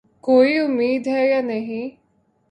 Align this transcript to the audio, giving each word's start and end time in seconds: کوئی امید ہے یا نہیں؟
کوئی 0.23 0.57
امید 0.57 1.07
ہے 1.07 1.29
یا 1.29 1.41
نہیں؟ 1.41 1.89